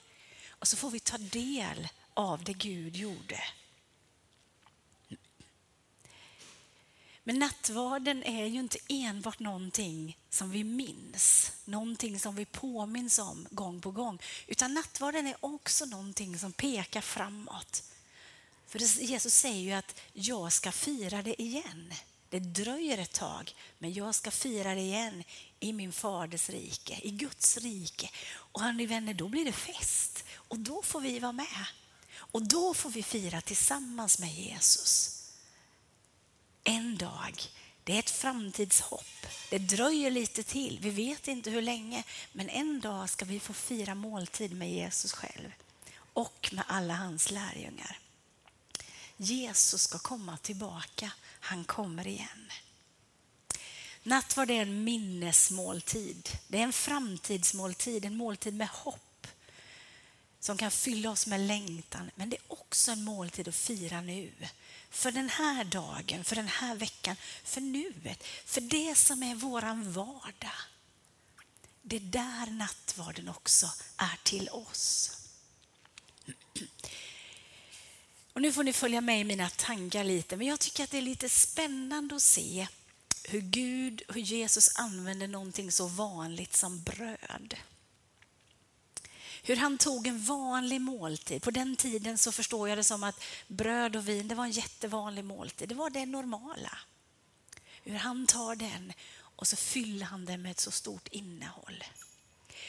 Och 0.49 0.69
så 0.69 0.77
får 0.77 0.91
vi 0.91 1.01
ta 1.01 1.19
del 1.19 1.89
av 2.15 2.45
det 2.45 2.53
Gud 2.53 2.97
gjorde. 2.97 3.41
Men 7.25 7.39
nattvarden 7.39 8.23
är 8.23 8.47
ju 8.47 8.61
inte 8.61 8.79
enbart 8.89 9.39
någonting 9.39 10.19
som 10.31 10.51
vi 10.51 10.65
minns, 10.65 11.53
någonting 11.65 12.19
som 12.21 12.35
vi 12.35 12.45
påminns 12.45 13.19
om 13.19 13.47
gång 13.51 13.81
på 13.81 13.91
gång, 13.91 14.19
utan 14.47 14.75
nattvarden 14.75 15.27
är 15.27 15.37
också 15.41 15.85
någonting 15.85 16.39
som 16.39 16.53
pekar 16.53 17.01
framåt. 17.01 17.83
För 18.69 19.03
Jesus 19.03 19.35
säger 19.35 19.61
ju 19.61 19.73
att 19.73 20.01
jag 20.13 20.53
ska 20.53 20.73
fira 20.73 21.23
det 21.23 21.43
igen. 21.43 21.95
Det 22.31 22.39
dröjer 22.39 22.99
ett 22.99 23.13
tag, 23.13 23.55
men 23.79 23.93
jag 23.93 24.15
ska 24.15 24.31
fira 24.31 24.75
det 24.75 24.81
igen 24.81 25.25
i 25.61 25.73
min 25.73 25.93
faders 25.93 26.51
rike, 26.51 27.01
i 27.03 27.11
Guds 27.11 27.57
rike. 27.57 28.11
Och 28.35 28.61
hörni 28.61 28.87
vänner, 28.87 29.15
då 29.15 29.29
blir 29.29 29.45
det 29.45 29.53
fest 29.53 30.25
och 30.35 30.59
då 30.59 30.83
får 30.83 31.01
vi 31.01 31.19
vara 31.19 31.33
med. 31.33 31.67
Och 32.17 32.43
då 32.43 32.75
får 32.75 32.91
vi 32.91 33.03
fira 33.03 33.41
tillsammans 33.41 34.19
med 34.19 34.35
Jesus. 34.35 35.25
En 36.65 36.99
dag, 36.99 37.43
det 37.85 37.95
är 37.95 37.99
ett 37.99 38.11
framtidshopp. 38.11 39.27
Det 39.51 39.59
dröjer 39.59 40.11
lite 40.11 40.43
till, 40.43 40.79
vi 40.83 40.91
vet 40.91 41.29
inte 41.29 41.51
hur 41.51 41.63
länge, 41.63 42.05
men 42.33 42.49
en 42.49 42.81
dag 42.81 43.11
ska 43.11 43.25
vi 43.25 43.41
få 43.41 43.53
fira 43.53 43.95
måltid 43.95 44.53
med 44.53 44.73
Jesus 44.73 45.13
själv 45.13 45.53
och 46.13 46.51
med 46.53 46.65
alla 46.69 46.95
hans 46.95 47.31
lärjungar. 47.31 47.99
Jesus 49.21 49.83
ska 49.83 49.99
komma 49.99 50.37
tillbaka. 50.37 51.13
Han 51.41 51.65
kommer 51.65 52.07
igen. 52.07 52.51
Nattvard 54.03 54.51
är 54.51 54.63
en 54.63 54.85
minnesmåltid. 54.85 56.29
Det 56.49 56.59
är 56.59 56.63
en 56.63 56.73
framtidsmåltid, 56.73 58.05
en 58.05 58.17
måltid 58.17 58.55
med 58.55 58.69
hopp 58.69 59.27
som 60.41 60.57
kan 60.57 60.71
fylla 60.71 61.11
oss 61.11 61.27
med 61.27 61.41
längtan. 61.41 62.11
Men 62.15 62.31
det 62.31 62.37
är 62.37 62.53
också 62.53 62.91
en 62.91 63.05
måltid 63.05 63.49
att 63.49 63.55
fira 63.55 64.01
nu. 64.01 64.33
För 64.91 65.13
den 65.13 65.29
här 65.29 65.65
dagen, 65.65 66.25
för 66.25 66.37
den 66.37 66.49
här 66.49 66.77
veckan, 66.77 67.17
för 67.45 67.61
nuet, 67.61 68.25
för 68.45 68.61
det 68.61 68.95
som 68.95 69.23
är 69.23 69.35
våran 69.35 69.93
vardag. 69.93 70.59
Det 71.83 71.97
är 71.97 72.01
där 72.01 72.51
nattvarden 72.51 73.29
också 73.29 73.71
är 73.97 74.19
till 74.25 74.49
oss. 74.49 75.13
Och 78.39 78.43
nu 78.43 78.53
får 78.53 78.65
ni 78.65 78.73
följa 78.73 79.01
med 79.01 79.21
i 79.21 79.25
mina 79.25 79.49
tankar 79.49 80.05
lite, 80.05 80.37
men 80.37 80.47
jag 80.47 80.61
tycker 80.61 80.85
att 80.85 80.91
det 80.91 80.99
är 80.99 81.03
lite 81.03 81.29
spännande 81.29 82.15
att 82.15 82.23
se 82.23 82.69
hur 83.25 83.41
Gud, 83.41 84.03
hur 84.09 84.21
Jesus 84.21 84.79
använder 84.79 85.29
någonting 85.29 85.73
så 85.73 85.87
vanligt 85.87 86.57
som 86.57 86.83
bröd. 86.83 87.57
Hur 89.43 89.57
han 89.57 89.79
tog 89.79 90.07
en 90.07 90.23
vanlig 90.23 90.81
måltid. 90.81 91.43
På 91.43 91.51
den 91.51 91.77
tiden 91.77 92.19
så 92.19 92.33
förstår 92.33 92.69
jag 92.69 92.79
det 92.79 92.85
som 92.85 93.05
att 93.05 93.23
bröd 93.47 93.97
och 93.97 94.09
vin 94.09 94.29
det 94.29 94.35
var 94.35 94.45
en 94.45 94.51
jättevanlig 94.51 95.25
måltid. 95.25 95.69
Det 95.69 95.75
var 95.75 95.91
det 95.91 96.07
normala. 96.07 96.79
Hur 97.83 97.95
han 97.95 98.27
tar 98.27 98.57
den 98.57 98.93
och 99.21 99.47
så 99.47 99.57
fyller 99.57 100.07
han 100.07 100.25
den 100.25 100.43
med 100.43 100.51
ett 100.51 100.61
så 100.61 100.71
stort 100.71 101.09
innehåll. 101.09 101.85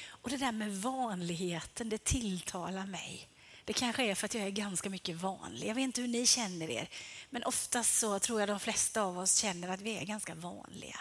Och 0.06 0.30
det 0.30 0.38
där 0.38 0.52
med 0.52 0.82
vanligheten, 0.82 1.90
det 1.90 2.04
tilltalar 2.04 2.86
mig. 2.86 3.30
Det 3.70 3.74
kanske 3.74 4.04
är 4.04 4.16
för 4.16 4.26
att 4.26 4.34
jag 4.34 4.44
är 4.44 4.50
ganska 4.50 4.90
mycket 4.90 5.16
vanlig. 5.16 5.68
Jag 5.68 5.76
vet 5.76 5.84
inte 5.84 6.02
hur 6.02 6.08
ni 6.08 6.26
känner 6.26 6.70
er. 6.70 6.90
Men 7.30 7.44
oftast 7.44 8.00
så 8.00 8.20
tror 8.20 8.40
jag 8.40 8.50
de 8.50 8.60
flesta 8.60 9.02
av 9.02 9.20
oss 9.20 9.36
känner 9.36 9.68
att 9.68 9.82
vi 9.82 9.98
är 9.98 10.06
ganska 10.06 10.36
vanliga. 10.36 11.00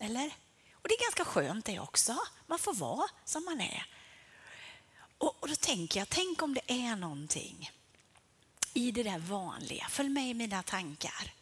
Eller? 0.00 0.26
Och 0.72 0.88
det 0.88 0.94
är 0.94 1.02
ganska 1.02 1.24
skönt 1.24 1.64
det 1.64 1.80
också. 1.80 2.18
Man 2.46 2.58
får 2.58 2.74
vara 2.74 3.08
som 3.24 3.44
man 3.44 3.60
är. 3.60 3.86
Och, 5.18 5.42
och 5.42 5.48
då 5.48 5.54
tänker 5.54 6.00
jag, 6.00 6.08
tänk 6.08 6.42
om 6.42 6.54
det 6.54 6.72
är 6.72 6.96
någonting 6.96 7.70
i 8.74 8.90
det 8.90 9.02
där 9.02 9.18
vanliga. 9.18 9.86
Följ 9.90 10.08
med 10.08 10.30
i 10.30 10.34
mina 10.34 10.62
tankar. 10.62 11.32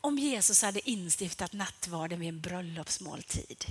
Om 0.00 0.18
Jesus 0.18 0.62
hade 0.62 0.90
instiftat 0.90 1.52
nattvarden 1.52 2.20
vid 2.20 2.28
en 2.28 2.40
bröllopsmåltid 2.40 3.64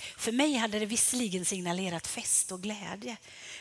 för 0.00 0.32
mig 0.32 0.54
hade 0.54 0.78
det 0.78 0.86
visserligen 0.86 1.44
signalerat 1.44 2.06
fest 2.06 2.52
och 2.52 2.62
glädje, 2.62 3.16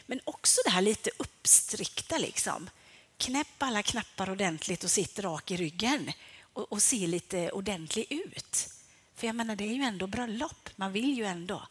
men 0.06 0.22
också 0.24 0.62
det 0.66 0.72
här 0.72 0.82
lite 0.82 1.10
uppstrikta. 1.18 2.18
Liksom. 2.18 2.70
Knäpp 3.18 3.48
alla 3.58 3.84
knappar 3.84 4.30
ordentligt 4.30 4.84
och 4.84 4.92
sitt 4.92 5.20
rak 5.20 5.52
i 5.52 5.58
ryggen 5.58 6.12
och, 6.42 6.72
och 6.72 6.82
se 6.82 7.08
lite 7.08 7.52
ordentlig 7.52 8.12
ut. 8.12 8.70
För 9.16 9.28
jag 9.28 9.36
menar, 9.36 9.56
det 9.56 9.64
är 9.64 9.74
ju 9.74 9.84
ändå 9.84 10.08
bröllop. 10.08 10.70
Man 10.76 10.92
vill 10.92 11.18
ju 11.18 11.26
ändå. 11.26 11.68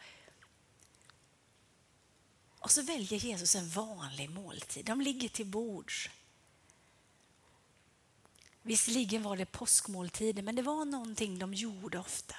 Och 2.58 2.70
så 2.70 2.82
väljer 2.82 3.18
Jesus 3.18 3.54
en 3.54 3.68
vanlig 3.68 4.30
måltid. 4.30 4.84
De 4.84 5.00
ligger 5.00 5.28
till 5.28 5.46
bords. 5.46 6.08
Visserligen 8.62 9.22
var 9.22 9.36
det 9.36 9.46
påskmåltider, 9.46 10.42
men 10.42 10.54
det 10.54 10.62
var 10.62 10.84
någonting 10.84 11.38
de 11.38 11.54
gjorde 11.54 11.98
ofta. 11.98 12.36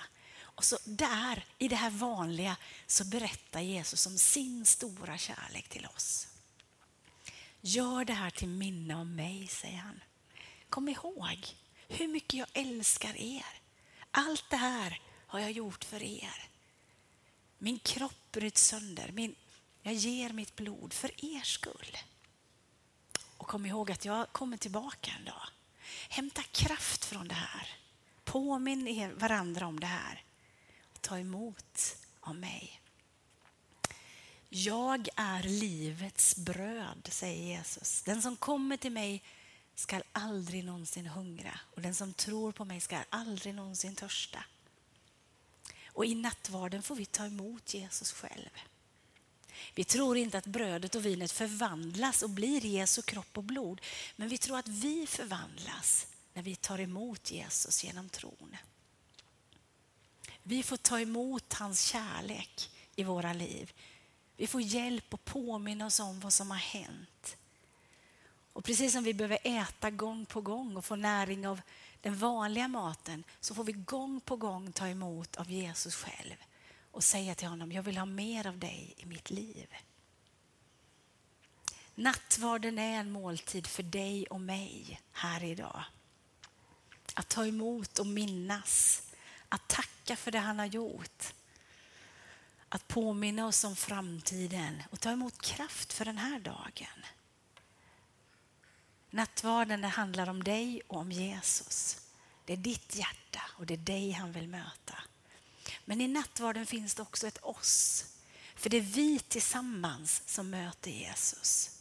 Och 0.55 0.63
så 0.63 0.77
där, 0.85 1.45
i 1.57 1.67
det 1.67 1.75
här 1.75 1.89
vanliga, 1.89 2.57
så 2.87 3.05
berättar 3.05 3.61
Jesus 3.61 4.05
om 4.05 4.17
sin 4.17 4.65
stora 4.65 5.17
kärlek 5.17 5.69
till 5.69 5.85
oss. 5.95 6.27
Gör 7.61 8.05
det 8.05 8.13
här 8.13 8.29
till 8.29 8.47
minne 8.47 8.95
om 8.95 9.15
mig, 9.15 9.47
säger 9.47 9.77
han. 9.77 10.03
Kom 10.69 10.89
ihåg 10.89 11.47
hur 11.87 12.07
mycket 12.07 12.33
jag 12.33 12.47
älskar 12.53 13.17
er. 13.17 13.45
Allt 14.11 14.49
det 14.49 14.57
här 14.57 15.01
har 15.27 15.39
jag 15.39 15.51
gjort 15.51 15.83
för 15.83 16.03
er. 16.03 16.49
Min 17.57 17.79
kropp 17.79 18.31
bryts 18.31 18.67
sönder, 18.67 19.11
min, 19.11 19.35
Jag 19.81 19.93
ger 19.93 20.29
mitt 20.29 20.55
blod 20.55 20.93
för 20.93 21.25
er 21.25 21.41
skull. 21.41 21.97
Och 23.37 23.47
kom 23.47 23.65
ihåg 23.65 23.91
att 23.91 24.05
jag 24.05 24.31
kommer 24.31 24.57
tillbaka 24.57 25.11
en 25.19 25.25
dag. 25.25 25.47
Hämta 26.09 26.43
kraft 26.43 27.05
från 27.05 27.27
det 27.27 27.35
här. 27.35 27.69
Påminn 28.23 28.87
er 28.87 29.11
varandra 29.11 29.67
om 29.67 29.79
det 29.79 29.87
här. 29.87 30.24
Ta 31.05 31.19
emot 31.19 31.97
av 32.19 32.35
mig. 32.35 32.81
Jag 34.49 35.07
är 35.15 35.43
livets 35.43 36.35
bröd, 36.35 37.07
säger 37.11 37.57
Jesus. 37.57 38.01
Den 38.01 38.21
som 38.21 38.35
kommer 38.35 38.77
till 38.77 38.91
mig 38.91 39.23
skall 39.75 40.03
aldrig 40.11 40.65
någonsin 40.65 41.05
hungra 41.05 41.59
och 41.75 41.81
den 41.81 41.95
som 41.95 42.13
tror 42.13 42.51
på 42.51 42.65
mig 42.65 42.81
skall 42.81 43.03
aldrig 43.09 43.55
någonsin 43.55 43.95
törsta. 43.95 44.43
Och 45.87 46.05
i 46.05 46.15
nattvarden 46.15 46.83
får 46.83 46.95
vi 46.95 47.05
ta 47.05 47.25
emot 47.25 47.73
Jesus 47.73 48.11
själv. 48.11 48.49
Vi 49.75 49.83
tror 49.83 50.17
inte 50.17 50.37
att 50.37 50.45
brödet 50.45 50.95
och 50.95 51.05
vinet 51.05 51.31
förvandlas 51.31 52.23
och 52.23 52.29
blir 52.29 52.65
Jesu 52.65 53.01
kropp 53.01 53.37
och 53.37 53.43
blod, 53.43 53.81
men 54.15 54.29
vi 54.29 54.37
tror 54.37 54.57
att 54.57 54.67
vi 54.67 55.07
förvandlas 55.07 56.07
när 56.33 56.43
vi 56.43 56.55
tar 56.55 56.79
emot 56.79 57.31
Jesus 57.31 57.83
genom 57.83 58.09
tron. 58.09 58.57
Vi 60.47 60.63
får 60.63 60.77
ta 60.77 60.99
emot 60.99 61.53
hans 61.53 61.81
kärlek 61.81 62.69
i 62.95 63.03
våra 63.03 63.33
liv. 63.33 63.73
Vi 64.37 64.47
får 64.47 64.61
hjälp 64.61 65.13
att 65.13 65.25
påminna 65.25 65.85
oss 65.85 65.99
om 65.99 66.19
vad 66.19 66.33
som 66.33 66.51
har 66.51 66.57
hänt. 66.57 67.37
Och 68.53 68.63
precis 68.63 68.93
som 68.93 69.03
vi 69.03 69.13
behöver 69.13 69.39
äta 69.43 69.91
gång 69.91 70.25
på 70.25 70.41
gång 70.41 70.77
och 70.77 70.85
få 70.85 70.95
näring 70.95 71.47
av 71.47 71.61
den 72.01 72.17
vanliga 72.17 72.67
maten 72.67 73.23
så 73.39 73.55
får 73.55 73.63
vi 73.63 73.71
gång 73.71 74.21
på 74.21 74.35
gång 74.35 74.71
ta 74.71 74.87
emot 74.87 75.35
av 75.35 75.51
Jesus 75.51 75.95
själv 75.95 76.35
och 76.91 77.03
säga 77.03 77.35
till 77.35 77.47
honom, 77.47 77.71
jag 77.71 77.83
vill 77.83 77.97
ha 77.97 78.05
mer 78.05 78.47
av 78.47 78.57
dig 78.57 78.93
i 78.97 79.05
mitt 79.05 79.29
liv. 79.29 79.67
Nattvarden 81.95 82.79
är 82.79 82.99
en 82.99 83.11
måltid 83.11 83.67
för 83.67 83.83
dig 83.83 84.25
och 84.27 84.41
mig 84.41 85.01
här 85.11 85.43
idag. 85.43 85.83
Att 87.13 87.29
ta 87.29 87.45
emot 87.45 87.99
och 87.99 88.07
minnas, 88.07 89.03
att 89.49 89.67
tacka 90.05 90.15
för 90.15 90.31
det 90.31 90.39
han 90.39 90.59
har 90.59 90.65
gjort. 90.65 91.33
Att 92.69 92.87
påminna 92.87 93.47
oss 93.47 93.63
om 93.63 93.75
framtiden 93.75 94.83
och 94.91 94.99
ta 94.99 95.11
emot 95.11 95.41
kraft 95.41 95.93
för 95.93 96.05
den 96.05 96.17
här 96.17 96.39
dagen. 96.39 97.05
Nattvarden 99.09 99.81
det 99.81 99.87
handlar 99.87 100.29
om 100.29 100.43
dig 100.43 100.81
och 100.87 100.97
om 100.99 101.11
Jesus. 101.11 101.97
Det 102.45 102.53
är 102.53 102.57
ditt 102.57 102.95
hjärta 102.95 103.41
och 103.57 103.65
det 103.65 103.73
är 103.73 103.77
dig 103.77 104.11
han 104.11 104.31
vill 104.31 104.47
möta. 104.47 105.03
Men 105.85 106.01
i 106.01 106.07
nattvarden 106.07 106.65
finns 106.65 106.95
det 106.95 107.01
också 107.01 107.27
ett 107.27 107.43
oss. 107.43 108.05
För 108.55 108.69
det 108.69 108.77
är 108.77 108.81
vi 108.81 109.19
tillsammans 109.19 110.21
som 110.25 110.49
möter 110.49 110.91
Jesus. 110.91 111.79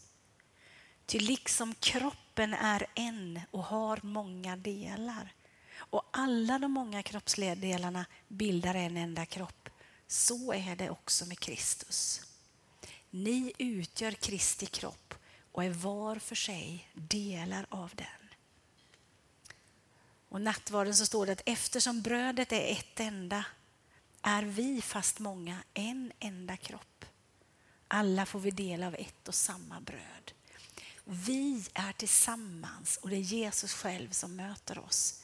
Ty 1.06 1.18
liksom 1.18 1.74
kroppen 1.74 2.54
är 2.54 2.86
en 2.94 3.40
och 3.50 3.64
har 3.64 4.00
många 4.02 4.56
delar 4.56 5.32
och 5.94 6.08
alla 6.10 6.58
de 6.58 6.72
många 6.72 7.02
kroppsdelarna 7.02 8.06
bildar 8.28 8.74
en 8.74 8.96
enda 8.96 9.26
kropp, 9.26 9.68
så 10.06 10.52
är 10.52 10.76
det 10.76 10.90
också 10.90 11.26
med 11.26 11.38
Kristus. 11.38 12.20
Ni 13.10 13.52
utgör 13.58 14.12
Kristi 14.12 14.66
kropp 14.66 15.14
och 15.52 15.64
är 15.64 15.70
var 15.70 16.16
för 16.16 16.34
sig 16.34 16.88
delar 16.94 17.66
av 17.68 17.92
den. 17.94 18.28
Och 20.28 20.40
nattvarden 20.40 20.94
så 20.94 21.06
står 21.06 21.26
det 21.26 21.32
att 21.32 21.42
eftersom 21.46 22.02
brödet 22.02 22.52
är 22.52 22.72
ett 22.72 23.00
enda 23.00 23.44
är 24.22 24.42
vi, 24.42 24.82
fast 24.82 25.18
många, 25.18 25.58
en 25.74 26.12
enda 26.18 26.56
kropp. 26.56 27.04
Alla 27.88 28.26
får 28.26 28.40
vi 28.40 28.50
del 28.50 28.82
av 28.82 28.94
ett 28.94 29.28
och 29.28 29.34
samma 29.34 29.80
bröd. 29.80 30.32
Vi 31.04 31.64
är 31.74 31.92
tillsammans 31.92 32.96
och 32.96 33.08
det 33.08 33.16
är 33.16 33.20
Jesus 33.20 33.72
själv 33.72 34.10
som 34.10 34.36
möter 34.36 34.78
oss. 34.78 35.23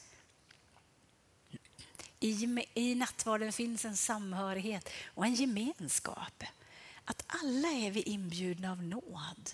I, 2.23 2.65
I 2.73 2.95
nattvarden 2.95 3.53
finns 3.53 3.85
en 3.85 3.97
samhörighet 3.97 4.89
och 5.05 5.25
en 5.25 5.33
gemenskap. 5.33 6.43
Att 7.05 7.23
alla 7.27 7.67
är 7.67 7.91
vi 7.91 8.01
inbjudna 8.01 8.71
av 8.71 8.83
nåd. 8.83 9.49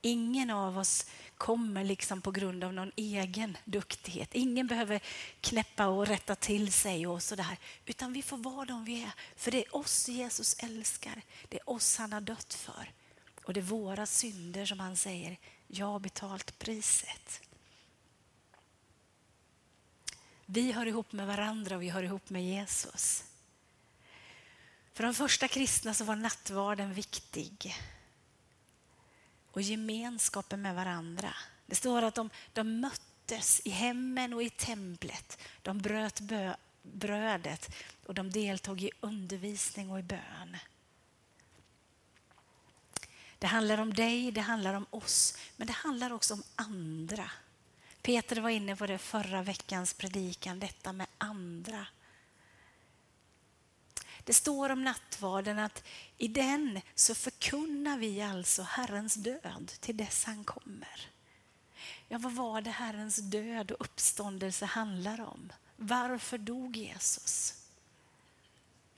Ingen 0.00 0.50
av 0.50 0.78
oss 0.78 1.06
kommer 1.36 1.84
liksom 1.84 2.20
på 2.22 2.30
grund 2.30 2.64
av 2.64 2.72
någon 2.72 2.92
egen 2.96 3.56
duktighet. 3.64 4.34
Ingen 4.34 4.66
behöver 4.66 5.00
knäppa 5.40 5.86
och 5.86 6.06
rätta 6.06 6.34
till 6.34 6.72
sig 6.72 7.06
och 7.06 7.22
sådär. 7.22 7.56
Utan 7.86 8.12
vi 8.12 8.22
får 8.22 8.36
vara 8.36 8.64
de 8.64 8.84
vi 8.84 9.02
är. 9.02 9.12
För 9.36 9.50
det 9.50 9.64
är 9.64 9.76
oss 9.76 10.08
Jesus 10.08 10.54
älskar. 10.58 11.22
Det 11.48 11.56
är 11.56 11.70
oss 11.70 11.96
han 11.96 12.12
har 12.12 12.20
dött 12.20 12.54
för. 12.54 12.90
Och 13.44 13.54
det 13.54 13.60
är 13.60 13.64
våra 13.64 14.06
synder 14.06 14.66
som 14.66 14.80
han 14.80 14.96
säger, 14.96 15.36
jag 15.66 15.86
har 15.86 16.00
betalt 16.00 16.58
priset. 16.58 17.42
Vi 20.54 20.72
hör 20.72 20.86
ihop 20.86 21.12
med 21.12 21.26
varandra 21.26 21.76
och 21.76 21.82
vi 21.82 21.88
hör 21.88 22.02
ihop 22.02 22.30
med 22.30 22.44
Jesus. 22.44 23.24
För 24.92 25.04
de 25.04 25.14
första 25.14 25.48
kristna 25.48 25.94
så 25.94 26.04
var 26.04 26.16
nattvarden 26.16 26.94
viktig 26.94 27.76
och 29.50 29.62
gemenskapen 29.62 30.62
med 30.62 30.74
varandra. 30.74 31.34
Det 31.66 31.74
står 31.74 32.02
att 32.02 32.14
de, 32.14 32.30
de 32.52 32.80
möttes 32.80 33.60
i 33.64 33.70
hemmen 33.70 34.34
och 34.34 34.42
i 34.42 34.50
templet. 34.50 35.38
De 35.62 35.78
bröt 35.78 36.20
bö, 36.20 36.54
brödet 36.82 37.74
och 38.06 38.14
de 38.14 38.30
deltog 38.30 38.82
i 38.82 38.90
undervisning 39.00 39.90
och 39.90 39.98
i 39.98 40.02
bön. 40.02 40.56
Det 43.38 43.46
handlar 43.46 43.78
om 43.78 43.94
dig, 43.94 44.30
det 44.30 44.40
handlar 44.40 44.74
om 44.74 44.86
oss, 44.90 45.38
men 45.56 45.66
det 45.66 45.72
handlar 45.72 46.12
också 46.12 46.34
om 46.34 46.42
andra. 46.56 47.30
Peter 48.02 48.36
var 48.36 48.50
inne 48.50 48.76
på 48.76 48.86
det 48.86 48.98
förra 48.98 49.42
veckans 49.42 49.94
predikan, 49.94 50.60
detta 50.60 50.92
med 50.92 51.06
andra. 51.18 51.86
Det 54.24 54.32
står 54.32 54.70
om 54.70 54.84
nattvarden 54.84 55.58
att 55.58 55.84
i 56.18 56.28
den 56.28 56.80
så 56.94 57.14
förkunnar 57.14 57.98
vi 57.98 58.22
alltså 58.22 58.62
Herrens 58.62 59.14
död 59.14 59.72
till 59.80 59.96
dess 59.96 60.24
han 60.24 60.44
kommer. 60.44 61.10
Ja, 62.08 62.18
vad 62.18 62.32
var 62.32 62.60
det 62.60 62.70
Herrens 62.70 63.16
död 63.16 63.70
och 63.70 63.80
uppståndelse 63.80 64.64
handlar 64.64 65.20
om? 65.20 65.52
Varför 65.76 66.38
dog 66.38 66.76
Jesus? 66.76 67.54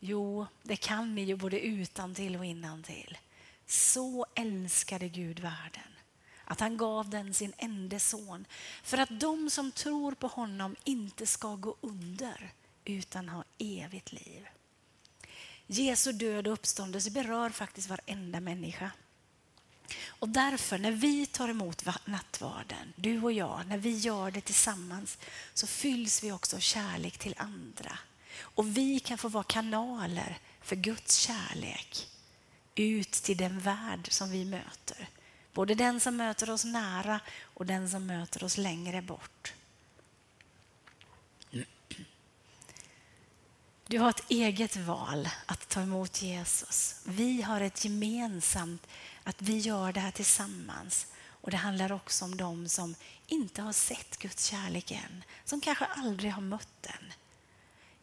Jo, 0.01 0.47
det 0.62 0.77
kan 0.77 1.14
ni 1.14 1.23
ju 1.23 1.37
både 1.37 1.61
utan 1.61 2.14
till 2.14 2.37
och 2.37 2.45
innan 2.45 2.83
till. 2.83 3.19
Så 3.67 4.27
älskade 4.35 5.09
Gud 5.09 5.40
världen 5.40 5.94
att 6.45 6.61
han 6.61 6.77
gav 6.77 7.11
den 7.11 7.35
sin 7.35 7.53
enda 7.59 7.99
son 7.99 8.47
för 8.83 8.99
att 8.99 9.21
de 9.21 9.51
som 9.51 9.73
tror 9.73 10.13
på 10.13 10.27
honom 10.27 10.77
inte 10.85 11.27
ska 11.27 11.55
gå 11.55 11.77
under 11.81 12.53
utan 12.85 13.29
ha 13.29 13.45
evigt 13.59 14.13
liv. 14.13 14.47
Jesu 15.67 16.13
död 16.13 16.47
och 16.47 16.53
uppståndelse 16.53 17.11
berör 17.11 17.51
faktiskt 17.51 17.89
varenda 17.89 18.41
människa. 18.41 18.91
Och 20.07 20.29
därför, 20.29 20.79
när 20.79 20.93
vi 20.93 21.27
tar 21.27 21.49
emot 21.49 21.85
nattvarden, 22.05 22.93
du 22.97 23.23
och 23.23 23.33
jag, 23.33 23.67
när 23.67 23.79
vi 23.79 23.97
gör 23.97 24.31
det 24.31 24.41
tillsammans, 24.41 25.19
så 25.55 25.67
fylls 25.67 26.25
vi 26.25 26.33
också 26.33 26.57
av 26.57 26.61
kärlek 26.61 27.19
till 27.19 27.35
andra. 27.39 27.99
Och 28.41 28.77
vi 28.77 29.01
kan 29.01 29.19
få 29.19 29.29
vara 29.29 29.45
kanaler 29.45 30.39
för 30.61 30.77
Guds 30.77 31.17
kärlek 31.17 32.09
ut 32.75 33.13
till 33.13 33.37
den 33.37 33.61
värld 33.61 34.13
som 34.13 34.31
vi 34.31 34.45
möter. 34.45 35.09
Både 35.55 35.75
den 35.75 36.01
som 36.01 36.17
möter 36.17 36.51
oss 36.51 36.64
nära 36.64 37.21
och 37.43 37.67
den 37.67 37.90
som 37.90 38.07
möter 38.07 38.45
oss 38.45 38.57
längre 38.57 39.03
bort. 39.03 39.53
Du 43.87 43.99
har 43.99 44.11
ett 44.11 44.31
eget 44.31 44.77
val 44.77 45.29
att 45.47 45.69
ta 45.69 45.81
emot 45.81 46.23
Jesus. 46.23 47.01
Vi 47.05 47.43
har 47.43 47.61
ett 47.61 47.85
gemensamt, 47.85 48.87
att 49.25 49.43
vi 49.43 49.59
gör 49.59 49.93
det 49.93 50.01
här 50.01 50.11
tillsammans. 50.11 51.07
Och 51.45 51.51
Det 51.51 51.57
handlar 51.57 51.93
också 51.93 52.25
om 52.25 52.37
dem 52.37 52.69
som 52.69 52.95
inte 53.27 53.62
har 53.62 53.73
sett 53.73 54.19
Guds 54.19 54.45
kärlek 54.45 54.90
än, 54.90 55.25
som 55.45 55.61
kanske 55.61 55.85
aldrig 55.85 56.33
har 56.33 56.43
mött 56.43 56.69
den. 56.81 57.12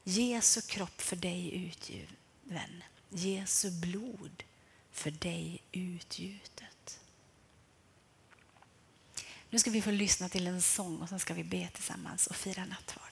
Jesu 0.03 0.61
kropp 0.61 1.01
för 1.01 1.15
dig 1.15 1.65
utgiven, 1.65 2.83
Jesu 3.09 3.71
blod 3.71 4.43
för 4.91 5.11
dig 5.11 5.61
utgjutet. 5.71 6.70
Nu 9.53 9.59
ska 9.59 9.71
vi 9.71 9.81
få 9.81 9.91
lyssna 9.91 10.29
till 10.29 10.47
en 10.47 10.61
sång 10.61 11.01
och 11.01 11.09
sen 11.09 11.19
ska 11.19 11.33
vi 11.33 11.43
be 11.43 11.67
tillsammans 11.73 12.27
och 12.27 12.35
fira 12.35 12.65
nattvard. 12.65 13.10